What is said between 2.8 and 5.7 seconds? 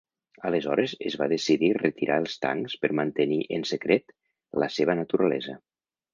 per mantenir en secret la seva naturalesa.